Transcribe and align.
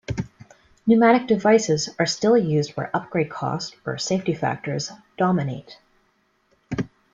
Pneumatic 0.87 1.27
devices 1.27 1.87
are 1.99 2.07
still 2.07 2.35
used 2.35 2.71
where 2.71 2.89
upgrade 2.91 3.29
cost, 3.29 3.75
or 3.85 3.99
safety 3.99 4.33
factors 4.33 4.91
dominate. 5.15 5.77